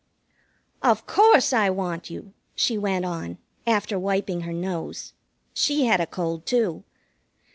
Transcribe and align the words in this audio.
"Of 0.81 1.05
course 1.05 1.53
I 1.53 1.69
want 1.69 2.09
you," 2.09 2.33
she 2.55 2.75
went 2.75 3.05
on, 3.05 3.37
after 3.67 3.99
wiping 3.99 4.41
her 4.41 4.51
nose. 4.51 5.13
She 5.53 5.85
had 5.85 6.01
a 6.01 6.07
cold, 6.07 6.47
too. 6.47 6.83